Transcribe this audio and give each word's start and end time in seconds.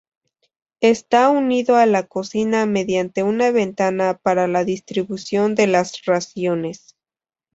Está 0.81 1.29
unido 1.29 1.75
a 1.75 1.85
la 1.85 2.07
cocina 2.07 2.65
mediante 2.65 3.21
una 3.21 3.51
ventana 3.51 4.17
para 4.17 4.47
la 4.47 4.63
distribución 4.63 5.53
de 5.53 5.67
las 5.67 6.03
raciones. 6.05 6.95